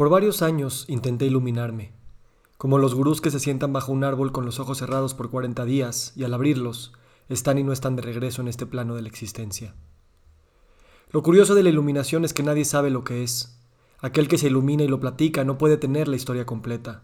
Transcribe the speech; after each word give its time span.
Por 0.00 0.08
varios 0.08 0.40
años 0.40 0.86
intenté 0.88 1.26
iluminarme, 1.26 1.92
como 2.56 2.78
los 2.78 2.94
gurús 2.94 3.20
que 3.20 3.30
se 3.30 3.38
sientan 3.38 3.74
bajo 3.74 3.92
un 3.92 4.02
árbol 4.02 4.32
con 4.32 4.46
los 4.46 4.58
ojos 4.58 4.78
cerrados 4.78 5.12
por 5.12 5.28
40 5.28 5.66
días 5.66 6.14
y 6.16 6.24
al 6.24 6.32
abrirlos 6.32 6.94
están 7.28 7.58
y 7.58 7.64
no 7.64 7.74
están 7.74 7.96
de 7.96 8.00
regreso 8.00 8.40
en 8.40 8.48
este 8.48 8.64
plano 8.64 8.94
de 8.94 9.02
la 9.02 9.08
existencia. 9.08 9.74
Lo 11.10 11.22
curioso 11.22 11.54
de 11.54 11.64
la 11.64 11.68
iluminación 11.68 12.24
es 12.24 12.32
que 12.32 12.42
nadie 12.42 12.64
sabe 12.64 12.88
lo 12.88 13.04
que 13.04 13.22
es. 13.22 13.60
Aquel 13.98 14.26
que 14.26 14.38
se 14.38 14.46
ilumina 14.46 14.84
y 14.84 14.88
lo 14.88 15.00
platica 15.00 15.44
no 15.44 15.58
puede 15.58 15.76
tener 15.76 16.08
la 16.08 16.16
historia 16.16 16.46
completa. 16.46 17.02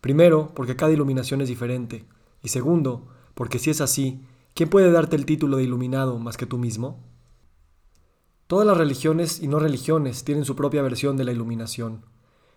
Primero, 0.00 0.50
porque 0.52 0.74
cada 0.74 0.90
iluminación 0.90 1.42
es 1.42 1.48
diferente. 1.48 2.06
Y 2.42 2.48
segundo, 2.48 3.06
porque 3.34 3.60
si 3.60 3.70
es 3.70 3.80
así, 3.80 4.20
¿quién 4.52 4.68
puede 4.68 4.90
darte 4.90 5.14
el 5.14 5.26
título 5.26 5.58
de 5.58 5.62
iluminado 5.62 6.18
más 6.18 6.36
que 6.36 6.46
tú 6.46 6.58
mismo? 6.58 7.04
Todas 8.48 8.66
las 8.66 8.76
religiones 8.76 9.40
y 9.40 9.46
no 9.46 9.60
religiones 9.60 10.24
tienen 10.24 10.44
su 10.44 10.56
propia 10.56 10.82
versión 10.82 11.16
de 11.16 11.22
la 11.22 11.30
iluminación. 11.30 12.10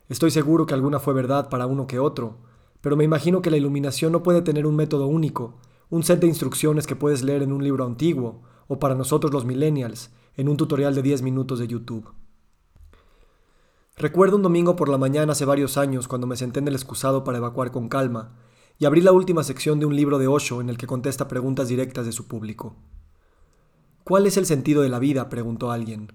Estoy 0.08 0.32
seguro 0.32 0.66
que 0.66 0.74
alguna 0.74 1.00
fue 1.00 1.14
verdad 1.14 1.50
para 1.50 1.66
uno 1.66 1.88
que 1.88 2.00
otro, 2.00 2.38
pero 2.82 2.96
me 2.96 3.04
imagino 3.04 3.42
que 3.42 3.50
la 3.50 3.58
iluminación 3.58 4.12
no 4.12 4.22
puede 4.22 4.44
tener 4.44 4.68
un 4.68 4.76
método 4.76 5.08
único, 5.08 5.58
un 5.90 6.04
set 6.04 6.20
de 6.20 6.28
instrucciones 6.28 6.86
que 6.86 6.96
puedes 6.96 7.24
leer 7.24 7.42
en 7.42 7.52
un 7.52 7.64
libro 7.64 7.86
antiguo, 7.86 8.44
o 8.68 8.80
para 8.80 8.96
nosotros 8.96 9.34
los 9.34 9.46
millennials, 9.46 10.12
en 10.36 10.50
un 10.50 10.58
tutorial 10.58 10.94
de 10.94 11.02
10 11.02 11.22
minutos 11.24 11.60
de 11.60 11.68
YouTube. 11.68 12.14
Recuerdo 13.98 14.36
un 14.36 14.44
domingo 14.44 14.76
por 14.76 14.90
la 14.90 14.98
mañana 14.98 15.32
hace 15.32 15.46
varios 15.46 15.78
años 15.78 16.08
cuando 16.08 16.28
me 16.28 16.36
senté 16.36 16.60
en 16.60 16.68
el 16.68 16.76
excusado 16.76 17.24
para 17.24 17.38
evacuar 17.38 17.72
con 17.72 17.90
calma, 17.90 18.36
y 18.78 18.86
abrí 18.86 19.02
la 19.02 19.14
última 19.14 19.44
sección 19.44 19.80
de 19.80 19.86
un 19.86 19.96
libro 19.96 20.20
de 20.20 20.28
Osho 20.28 20.62
en 20.62 20.70
el 20.70 20.78
que 20.78 20.86
contesta 20.86 21.28
preguntas 21.28 21.70
directas 21.70 22.06
de 22.06 22.12
su 22.12 22.28
público. 22.28 22.76
¿Cuál 24.04 24.28
es 24.28 24.38
el 24.38 24.46
sentido 24.46 24.82
de 24.82 24.90
la 24.90 25.00
vida? 25.00 25.30
preguntó 25.30 25.72
alguien. 25.72 26.12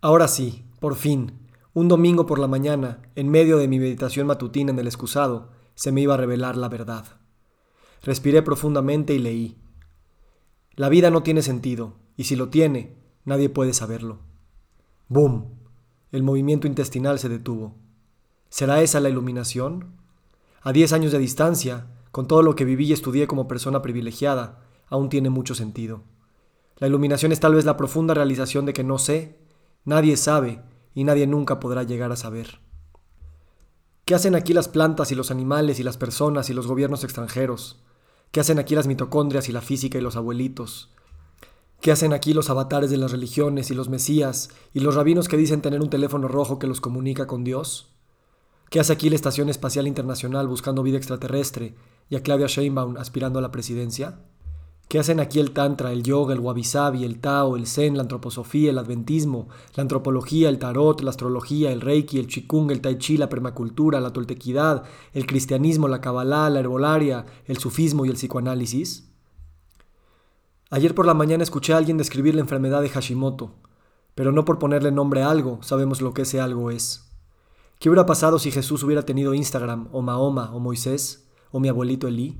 Ahora 0.00 0.28
sí, 0.28 0.64
por 0.78 0.94
fin, 0.94 1.43
un 1.74 1.88
domingo 1.88 2.24
por 2.24 2.38
la 2.38 2.46
mañana, 2.46 3.02
en 3.16 3.28
medio 3.28 3.58
de 3.58 3.66
mi 3.66 3.80
meditación 3.80 4.28
matutina 4.28 4.70
en 4.70 4.78
el 4.78 4.86
excusado, 4.86 5.50
se 5.74 5.90
me 5.90 6.00
iba 6.00 6.14
a 6.14 6.16
revelar 6.16 6.56
la 6.56 6.68
verdad. 6.68 7.04
Respiré 8.02 8.42
profundamente 8.42 9.12
y 9.12 9.18
leí. 9.18 9.58
La 10.76 10.88
vida 10.88 11.10
no 11.10 11.24
tiene 11.24 11.42
sentido, 11.42 11.96
y 12.16 12.24
si 12.24 12.36
lo 12.36 12.48
tiene, 12.48 12.96
nadie 13.24 13.48
puede 13.48 13.74
saberlo. 13.74 14.20
¡Bum! 15.08 15.46
El 16.12 16.22
movimiento 16.22 16.68
intestinal 16.68 17.18
se 17.18 17.28
detuvo. 17.28 17.74
¿Será 18.50 18.80
esa 18.80 19.00
la 19.00 19.08
iluminación? 19.08 19.96
A 20.62 20.72
diez 20.72 20.92
años 20.92 21.10
de 21.10 21.18
distancia, 21.18 21.88
con 22.12 22.28
todo 22.28 22.42
lo 22.42 22.54
que 22.54 22.64
viví 22.64 22.86
y 22.86 22.92
estudié 22.92 23.26
como 23.26 23.48
persona 23.48 23.82
privilegiada, 23.82 24.62
aún 24.86 25.08
tiene 25.08 25.28
mucho 25.28 25.56
sentido. 25.56 26.04
La 26.76 26.86
iluminación 26.86 27.32
es 27.32 27.40
tal 27.40 27.56
vez 27.56 27.64
la 27.64 27.76
profunda 27.76 28.14
realización 28.14 28.64
de 28.64 28.72
que 28.72 28.84
no 28.84 28.98
sé, 28.98 29.40
nadie 29.84 30.16
sabe, 30.16 30.62
y 30.94 31.04
nadie 31.04 31.26
nunca 31.26 31.60
podrá 31.60 31.82
llegar 31.82 32.12
a 32.12 32.16
saber. 32.16 32.60
¿Qué 34.04 34.14
hacen 34.14 34.34
aquí 34.34 34.52
las 34.52 34.68
plantas 34.68 35.12
y 35.12 35.14
los 35.14 35.30
animales 35.30 35.80
y 35.80 35.82
las 35.82 35.96
personas 35.96 36.50
y 36.50 36.54
los 36.54 36.66
gobiernos 36.66 37.04
extranjeros? 37.04 37.82
¿Qué 38.30 38.40
hacen 38.40 38.58
aquí 38.58 38.74
las 38.74 38.86
mitocondrias 38.86 39.48
y 39.48 39.52
la 39.52 39.62
física 39.62 39.98
y 39.98 40.02
los 40.02 40.16
abuelitos? 40.16 40.90
¿Qué 41.80 41.92
hacen 41.92 42.12
aquí 42.12 42.34
los 42.34 42.50
avatares 42.50 42.90
de 42.90 42.96
las 42.96 43.12
religiones 43.12 43.70
y 43.70 43.74
los 43.74 43.88
mesías 43.88 44.50
y 44.72 44.80
los 44.80 44.94
rabinos 44.94 45.28
que 45.28 45.36
dicen 45.36 45.62
tener 45.62 45.80
un 45.80 45.90
teléfono 45.90 46.28
rojo 46.28 46.58
que 46.58 46.66
los 46.66 46.80
comunica 46.80 47.26
con 47.26 47.44
Dios? 47.44 47.94
¿Qué 48.70 48.80
hace 48.80 48.92
aquí 48.92 49.08
la 49.08 49.16
Estación 49.16 49.48
Espacial 49.48 49.86
Internacional 49.86 50.48
buscando 50.48 50.82
vida 50.82 50.96
extraterrestre 50.96 51.74
y 52.08 52.16
a 52.16 52.22
Claudia 52.22 52.46
Sheinbaum 52.46 52.96
aspirando 52.96 53.38
a 53.38 53.42
la 53.42 53.50
presidencia? 53.50 54.18
¿Qué 54.94 55.00
hacen 55.00 55.18
aquí 55.18 55.40
el 55.40 55.50
Tantra, 55.50 55.90
el 55.90 56.04
Yoga, 56.04 56.34
el 56.34 56.38
Wabi 56.38 56.62
Sabi, 56.62 57.02
el 57.02 57.18
Tao, 57.18 57.56
el 57.56 57.66
Zen, 57.66 57.96
la 57.96 58.02
antroposofía, 58.02 58.70
el 58.70 58.78
Adventismo, 58.78 59.48
la 59.74 59.82
antropología, 59.82 60.48
el 60.48 60.60
Tarot, 60.60 61.00
la 61.00 61.10
astrología, 61.10 61.72
el 61.72 61.80
Reiki, 61.80 62.20
el 62.20 62.28
Chikung, 62.28 62.70
el 62.70 62.80
Tai 62.80 62.96
Chi, 62.98 63.16
la 63.16 63.28
permacultura, 63.28 63.98
la 63.98 64.12
toltequidad, 64.12 64.84
el 65.12 65.26
cristianismo, 65.26 65.88
la 65.88 66.00
Kabbalah, 66.00 66.48
la 66.48 66.60
herbolaria, 66.60 67.26
el 67.46 67.58
sufismo 67.58 68.06
y 68.06 68.08
el 68.08 68.14
psicoanálisis? 68.14 69.10
Ayer 70.70 70.94
por 70.94 71.06
la 71.06 71.14
mañana 71.14 71.42
escuché 71.42 71.72
a 71.72 71.78
alguien 71.78 71.98
describir 71.98 72.36
la 72.36 72.42
enfermedad 72.42 72.80
de 72.80 72.90
Hashimoto, 72.90 73.50
pero 74.14 74.30
no 74.30 74.44
por 74.44 74.60
ponerle 74.60 74.92
nombre 74.92 75.24
a 75.24 75.30
algo 75.30 75.58
sabemos 75.60 76.02
lo 76.02 76.14
que 76.14 76.22
ese 76.22 76.40
algo 76.40 76.70
es. 76.70 77.10
¿Qué 77.80 77.88
hubiera 77.88 78.06
pasado 78.06 78.38
si 78.38 78.52
Jesús 78.52 78.84
hubiera 78.84 79.02
tenido 79.02 79.34
Instagram, 79.34 79.88
o 79.90 80.02
Mahoma, 80.02 80.54
o 80.54 80.60
Moisés, 80.60 81.26
o 81.50 81.58
mi 81.58 81.66
abuelito 81.66 82.06
Elí? 82.06 82.38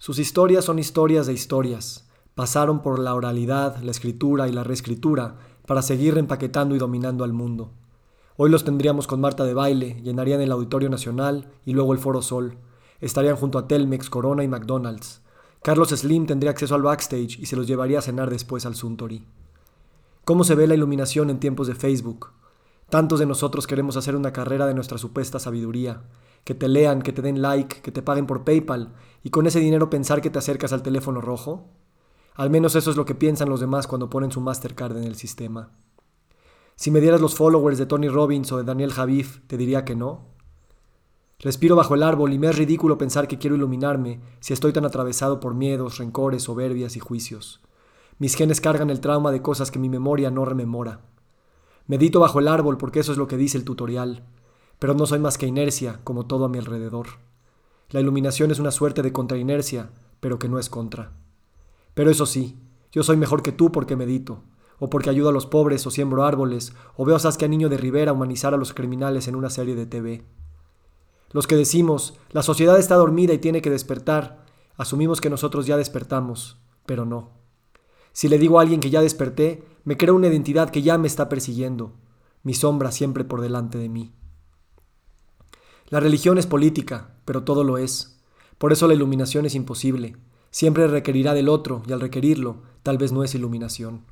Sus 0.00 0.18
historias 0.18 0.64
son 0.64 0.78
historias 0.78 1.26
de 1.26 1.34
historias. 1.34 2.08
Pasaron 2.34 2.80
por 2.80 2.98
la 2.98 3.14
oralidad, 3.14 3.82
la 3.82 3.90
escritura 3.90 4.48
y 4.48 4.52
la 4.52 4.64
reescritura 4.64 5.36
para 5.66 5.82
seguir 5.82 6.14
reempaquetando 6.14 6.74
y 6.74 6.78
dominando 6.78 7.22
al 7.22 7.34
mundo. 7.34 7.74
Hoy 8.38 8.48
los 8.48 8.64
tendríamos 8.64 9.06
con 9.06 9.20
Marta 9.20 9.44
de 9.44 9.52
baile, 9.52 10.00
llenarían 10.02 10.40
el 10.40 10.52
Auditorio 10.52 10.88
Nacional 10.88 11.52
y 11.66 11.74
luego 11.74 11.92
el 11.92 11.98
Foro 11.98 12.22
Sol. 12.22 12.56
Estarían 13.02 13.36
junto 13.36 13.58
a 13.58 13.68
Telmex, 13.68 14.08
Corona 14.08 14.42
y 14.42 14.48
McDonald's. 14.48 15.20
Carlos 15.60 15.90
Slim 15.90 16.24
tendría 16.24 16.52
acceso 16.52 16.74
al 16.74 16.80
backstage 16.80 17.38
y 17.38 17.44
se 17.44 17.56
los 17.56 17.66
llevaría 17.66 17.98
a 17.98 18.02
cenar 18.02 18.30
después 18.30 18.64
al 18.64 18.76
Suntory. 18.76 19.26
¿Cómo 20.24 20.44
se 20.44 20.54
ve 20.54 20.66
la 20.66 20.74
iluminación 20.74 21.28
en 21.28 21.40
tiempos 21.40 21.66
de 21.66 21.74
Facebook? 21.74 22.30
Tantos 22.88 23.18
de 23.18 23.26
nosotros 23.26 23.66
queremos 23.66 23.98
hacer 23.98 24.16
una 24.16 24.32
carrera 24.32 24.66
de 24.66 24.72
nuestra 24.72 24.96
supuesta 24.96 25.38
sabiduría, 25.38 26.04
que 26.44 26.54
te 26.54 26.68
lean, 26.68 27.02
que 27.02 27.12
te 27.12 27.22
den 27.22 27.42
like, 27.42 27.80
que 27.82 27.92
te 27.92 28.02
paguen 28.02 28.26
por 28.26 28.44
PayPal 28.44 28.94
y 29.22 29.30
con 29.30 29.46
ese 29.46 29.60
dinero 29.60 29.90
pensar 29.90 30.20
que 30.20 30.30
te 30.30 30.38
acercas 30.38 30.72
al 30.72 30.82
teléfono 30.82 31.20
rojo? 31.20 31.68
Al 32.34 32.50
menos 32.50 32.74
eso 32.74 32.90
es 32.90 32.96
lo 32.96 33.04
que 33.04 33.14
piensan 33.14 33.48
los 33.48 33.60
demás 33.60 33.86
cuando 33.86 34.10
ponen 34.10 34.32
su 34.32 34.40
Mastercard 34.40 34.96
en 34.96 35.04
el 35.04 35.16
sistema. 35.16 35.70
Si 36.76 36.90
me 36.90 37.00
dieras 37.00 37.20
los 37.20 37.34
followers 37.34 37.76
de 37.76 37.86
Tony 37.86 38.08
Robbins 38.08 38.50
o 38.52 38.56
de 38.56 38.64
Daniel 38.64 38.92
Javif, 38.92 39.40
te 39.46 39.58
diría 39.58 39.84
que 39.84 39.94
no. 39.94 40.28
Respiro 41.38 41.76
bajo 41.76 41.94
el 41.94 42.02
árbol 42.02 42.32
y 42.32 42.38
me 42.38 42.48
es 42.48 42.56
ridículo 42.56 42.96
pensar 42.96 43.28
que 43.28 43.38
quiero 43.38 43.56
iluminarme 43.56 44.20
si 44.40 44.52
estoy 44.52 44.72
tan 44.72 44.86
atravesado 44.86 45.40
por 45.40 45.54
miedos, 45.54 45.98
rencores, 45.98 46.44
soberbias 46.44 46.96
y 46.96 47.00
juicios. 47.00 47.60
Mis 48.18 48.34
genes 48.34 48.60
cargan 48.60 48.90
el 48.90 49.00
trauma 49.00 49.32
de 49.32 49.42
cosas 49.42 49.70
que 49.70 49.78
mi 49.78 49.88
memoria 49.88 50.30
no 50.30 50.44
rememora. 50.44 51.00
Medito 51.86 52.20
bajo 52.20 52.40
el 52.40 52.48
árbol 52.48 52.78
porque 52.78 53.00
eso 53.00 53.12
es 53.12 53.18
lo 53.18 53.26
que 53.26 53.36
dice 53.36 53.58
el 53.58 53.64
tutorial 53.64 54.24
pero 54.80 54.94
no 54.94 55.06
soy 55.06 55.20
más 55.20 55.38
que 55.38 55.46
inercia, 55.46 56.00
como 56.02 56.26
todo 56.26 56.46
a 56.46 56.48
mi 56.48 56.58
alrededor. 56.58 57.06
La 57.90 58.00
iluminación 58.00 58.50
es 58.50 58.58
una 58.58 58.70
suerte 58.70 59.02
de 59.02 59.12
contrainercia, 59.12 59.90
pero 60.20 60.38
que 60.38 60.48
no 60.48 60.58
es 60.58 60.70
contra. 60.70 61.12
Pero 61.94 62.10
eso 62.10 62.24
sí, 62.26 62.58
yo 62.90 63.02
soy 63.02 63.16
mejor 63.16 63.42
que 63.42 63.52
tú 63.52 63.70
porque 63.70 63.94
medito, 63.94 64.42
o 64.78 64.88
porque 64.88 65.10
ayudo 65.10 65.28
a 65.28 65.32
los 65.32 65.46
pobres, 65.46 65.86
o 65.86 65.90
siembro 65.90 66.24
árboles, 66.24 66.72
o 66.96 67.04
veo 67.04 67.14
a 67.14 67.18
Saskia 67.18 67.46
Niño 67.46 67.68
de 67.68 67.76
Rivera 67.76 68.14
humanizar 68.14 68.54
a 68.54 68.56
los 68.56 68.72
criminales 68.72 69.28
en 69.28 69.36
una 69.36 69.50
serie 69.50 69.74
de 69.74 69.84
TV. 69.86 70.24
Los 71.30 71.46
que 71.46 71.56
decimos, 71.56 72.18
la 72.30 72.42
sociedad 72.42 72.78
está 72.78 72.96
dormida 72.96 73.34
y 73.34 73.38
tiene 73.38 73.60
que 73.60 73.70
despertar, 73.70 74.46
asumimos 74.78 75.20
que 75.20 75.30
nosotros 75.30 75.66
ya 75.66 75.76
despertamos, 75.76 76.56
pero 76.86 77.04
no. 77.04 77.32
Si 78.12 78.28
le 78.28 78.38
digo 78.38 78.58
a 78.58 78.62
alguien 78.62 78.80
que 78.80 78.90
ya 78.90 79.02
desperté, 79.02 79.62
me 79.84 79.98
creo 79.98 80.14
una 80.14 80.28
identidad 80.28 80.70
que 80.70 80.80
ya 80.80 80.96
me 80.96 81.06
está 81.06 81.28
persiguiendo, 81.28 81.92
mi 82.42 82.54
sombra 82.54 82.90
siempre 82.90 83.24
por 83.24 83.42
delante 83.42 83.76
de 83.76 83.90
mí. 83.90 84.14
La 85.90 85.98
religión 85.98 86.38
es 86.38 86.46
política, 86.46 87.16
pero 87.24 87.42
todo 87.42 87.64
lo 87.64 87.76
es. 87.76 88.16
Por 88.58 88.72
eso 88.72 88.86
la 88.86 88.94
iluminación 88.94 89.44
es 89.44 89.56
imposible. 89.56 90.16
Siempre 90.52 90.86
requerirá 90.86 91.34
del 91.34 91.48
otro, 91.48 91.82
y 91.84 91.92
al 91.92 92.00
requerirlo, 92.00 92.58
tal 92.84 92.96
vez 92.96 93.10
no 93.10 93.24
es 93.24 93.34
iluminación. 93.34 94.02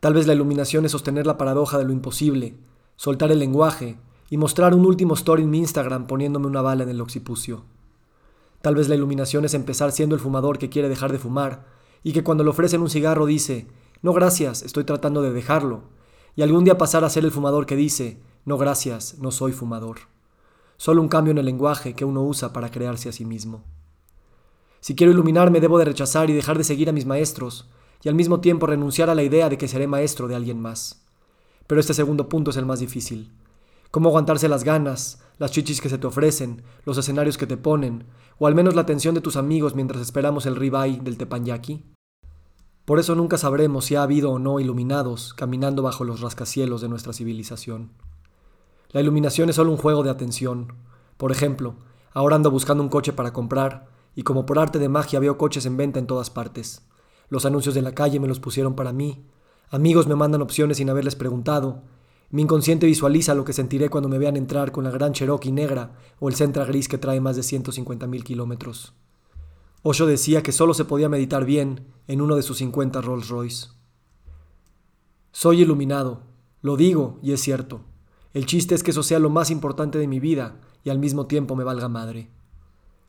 Tal 0.00 0.12
vez 0.12 0.26
la 0.26 0.34
iluminación 0.34 0.84
es 0.84 0.92
sostener 0.92 1.26
la 1.26 1.38
paradoja 1.38 1.78
de 1.78 1.84
lo 1.84 1.92
imposible, 1.94 2.58
soltar 2.96 3.32
el 3.32 3.38
lenguaje 3.38 3.96
y 4.28 4.36
mostrar 4.36 4.74
un 4.74 4.84
último 4.84 5.14
story 5.14 5.44
en 5.44 5.50
mi 5.50 5.60
Instagram 5.60 6.06
poniéndome 6.06 6.46
una 6.46 6.60
bala 6.60 6.82
en 6.82 6.90
el 6.90 7.00
occipucio. 7.00 7.64
Tal 8.60 8.74
vez 8.74 8.90
la 8.90 8.94
iluminación 8.94 9.46
es 9.46 9.54
empezar 9.54 9.92
siendo 9.92 10.14
el 10.14 10.20
fumador 10.20 10.58
que 10.58 10.68
quiere 10.68 10.90
dejar 10.90 11.10
de 11.10 11.18
fumar 11.18 11.64
y 12.02 12.12
que 12.12 12.22
cuando 12.22 12.44
le 12.44 12.50
ofrecen 12.50 12.82
un 12.82 12.90
cigarro 12.90 13.24
dice, 13.24 13.66
no 14.02 14.12
gracias, 14.12 14.62
estoy 14.62 14.84
tratando 14.84 15.22
de 15.22 15.32
dejarlo, 15.32 15.84
y 16.36 16.42
algún 16.42 16.64
día 16.64 16.76
pasar 16.76 17.02
a 17.02 17.08
ser 17.08 17.24
el 17.24 17.30
fumador 17.30 17.64
que 17.64 17.76
dice, 17.76 18.20
no 18.44 18.58
gracias, 18.58 19.16
no 19.20 19.30
soy 19.30 19.52
fumador 19.52 20.11
solo 20.82 21.00
un 21.00 21.06
cambio 21.06 21.30
en 21.30 21.38
el 21.38 21.44
lenguaje 21.44 21.94
que 21.94 22.04
uno 22.04 22.24
usa 22.24 22.52
para 22.52 22.72
crearse 22.72 23.08
a 23.08 23.12
sí 23.12 23.24
mismo. 23.24 23.62
Si 24.80 24.96
quiero 24.96 25.12
iluminarme 25.12 25.60
debo 25.60 25.78
de 25.78 25.84
rechazar 25.84 26.28
y 26.28 26.32
dejar 26.32 26.58
de 26.58 26.64
seguir 26.64 26.88
a 26.88 26.92
mis 26.92 27.06
maestros, 27.06 27.68
y 28.02 28.08
al 28.08 28.16
mismo 28.16 28.40
tiempo 28.40 28.66
renunciar 28.66 29.08
a 29.08 29.14
la 29.14 29.22
idea 29.22 29.48
de 29.48 29.56
que 29.56 29.68
seré 29.68 29.86
maestro 29.86 30.26
de 30.26 30.34
alguien 30.34 30.60
más. 30.60 31.06
Pero 31.68 31.80
este 31.80 31.94
segundo 31.94 32.28
punto 32.28 32.50
es 32.50 32.56
el 32.56 32.66
más 32.66 32.80
difícil. 32.80 33.30
¿Cómo 33.92 34.08
aguantarse 34.08 34.48
las 34.48 34.64
ganas, 34.64 35.22
las 35.38 35.52
chichis 35.52 35.80
que 35.80 35.88
se 35.88 35.98
te 35.98 36.06
ofrecen, 36.08 36.64
los 36.84 36.98
escenarios 36.98 37.38
que 37.38 37.46
te 37.46 37.56
ponen, 37.56 38.06
o 38.40 38.48
al 38.48 38.56
menos 38.56 38.74
la 38.74 38.80
atención 38.80 39.14
de 39.14 39.20
tus 39.20 39.36
amigos 39.36 39.76
mientras 39.76 40.02
esperamos 40.02 40.46
el 40.46 40.56
ribeye 40.56 40.98
del 41.00 41.16
tepanyaki? 41.16 41.84
Por 42.84 42.98
eso 42.98 43.14
nunca 43.14 43.38
sabremos 43.38 43.84
si 43.84 43.94
ha 43.94 44.02
habido 44.02 44.32
o 44.32 44.40
no 44.40 44.58
iluminados 44.58 45.32
caminando 45.32 45.84
bajo 45.84 46.02
los 46.02 46.20
rascacielos 46.20 46.80
de 46.80 46.88
nuestra 46.88 47.12
civilización. 47.12 47.92
La 48.92 49.00
iluminación 49.00 49.48
es 49.48 49.56
solo 49.56 49.70
un 49.70 49.78
juego 49.78 50.02
de 50.02 50.10
atención. 50.10 50.74
Por 51.16 51.32
ejemplo, 51.32 51.76
ahora 52.12 52.36
ando 52.36 52.50
buscando 52.50 52.82
un 52.82 52.90
coche 52.90 53.14
para 53.14 53.32
comprar, 53.32 53.88
y 54.14 54.22
como 54.22 54.44
por 54.44 54.58
arte 54.58 54.78
de 54.78 54.90
magia 54.90 55.18
veo 55.18 55.38
coches 55.38 55.64
en 55.64 55.78
venta 55.78 55.98
en 55.98 56.06
todas 56.06 56.28
partes. 56.28 56.82
Los 57.30 57.46
anuncios 57.46 57.74
de 57.74 57.80
la 57.80 57.94
calle 57.94 58.20
me 58.20 58.28
los 58.28 58.40
pusieron 58.40 58.74
para 58.74 58.92
mí. 58.92 59.24
Amigos 59.70 60.06
me 60.06 60.14
mandan 60.14 60.42
opciones 60.42 60.76
sin 60.76 60.90
haberles 60.90 61.16
preguntado. 61.16 61.82
Mi 62.28 62.42
inconsciente 62.42 62.84
visualiza 62.84 63.34
lo 63.34 63.44
que 63.44 63.54
sentiré 63.54 63.88
cuando 63.88 64.10
me 64.10 64.18
vean 64.18 64.36
entrar 64.36 64.72
con 64.72 64.84
la 64.84 64.90
gran 64.90 65.14
Cherokee 65.14 65.52
negra 65.52 65.92
o 66.20 66.28
el 66.28 66.34
Sentra 66.34 66.66
gris 66.66 66.88
que 66.88 66.98
trae 66.98 67.22
más 67.22 67.36
de 67.36 67.42
150.000 67.42 68.22
kilómetros. 68.22 68.92
Osho 69.82 70.06
decía 70.06 70.42
que 70.42 70.52
solo 70.52 70.74
se 70.74 70.84
podía 70.84 71.08
meditar 71.08 71.46
bien 71.46 71.86
en 72.08 72.20
uno 72.20 72.36
de 72.36 72.42
sus 72.42 72.58
50 72.58 73.00
Rolls 73.00 73.30
Royce. 73.30 73.68
Soy 75.32 75.62
iluminado, 75.62 76.20
lo 76.60 76.76
digo 76.76 77.18
y 77.22 77.32
es 77.32 77.40
cierto. 77.40 77.80
El 78.34 78.46
chiste 78.46 78.74
es 78.74 78.82
que 78.82 78.92
eso 78.92 79.02
sea 79.02 79.18
lo 79.18 79.30
más 79.30 79.50
importante 79.50 79.98
de 79.98 80.08
mi 80.08 80.20
vida 80.20 80.56
y 80.84 80.90
al 80.90 80.98
mismo 80.98 81.26
tiempo 81.26 81.54
me 81.54 81.64
valga 81.64 81.88
madre. 81.88 82.30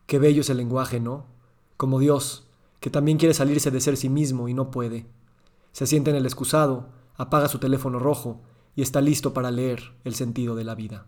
Qué 0.05 0.19
bello 0.19 0.41
es 0.41 0.49
el 0.49 0.57
lenguaje, 0.57 0.99
¿no? 0.99 1.25
Como 1.77 1.99
Dios, 1.99 2.47
que 2.81 2.89
también 2.89 3.17
quiere 3.17 3.33
salirse 3.33 3.71
de 3.71 3.79
ser 3.79 3.95
sí 3.95 4.09
mismo 4.09 4.49
y 4.49 4.53
no 4.53 4.69
puede. 4.69 5.05
Se 5.71 5.87
siente 5.87 6.09
en 6.11 6.17
el 6.17 6.25
excusado, 6.25 6.89
apaga 7.15 7.47
su 7.47 7.59
teléfono 7.59 7.99
rojo 7.99 8.41
y 8.75 8.81
está 8.81 8.99
listo 8.99 9.33
para 9.33 9.51
leer 9.51 9.93
el 10.03 10.15
sentido 10.15 10.55
de 10.55 10.65
la 10.65 10.75
vida. 10.75 11.05